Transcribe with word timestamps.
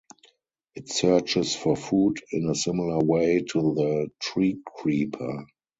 It 0.73 0.89
searches 0.89 1.55
for 1.55 1.75
food 1.75 2.21
in 2.31 2.47
a 2.49 2.55
similar 2.55 2.97
way 3.03 3.43
to 3.51 3.61
the 3.75 4.07
treecreeper. 4.19 5.45